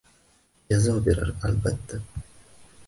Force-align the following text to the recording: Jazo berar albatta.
Jazo 0.71 0.95
berar 1.09 1.33
albatta. 1.51 2.01